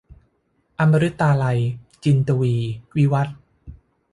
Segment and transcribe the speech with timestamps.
[0.79, 1.59] อมฤตาลัย-
[2.03, 3.37] จินตวีร์ วิวัธน์